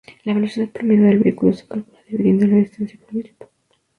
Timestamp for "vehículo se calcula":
1.19-1.99